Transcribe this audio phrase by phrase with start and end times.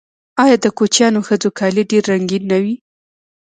[0.43, 2.75] آیا د کوچیانیو ښځو کالي ډیر رنګین نه وي؟